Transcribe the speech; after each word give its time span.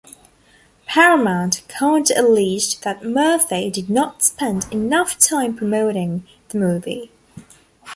Paramount 0.87 1.61
counter-alleged 1.67 2.81
that 2.81 3.05
Murphy 3.05 3.69
did 3.69 3.87
not 3.87 4.23
spend 4.23 4.65
enough 4.73 5.15
time 5.19 5.55
promoting 5.55 6.25
the 6.49 6.57
movie. 6.57 7.11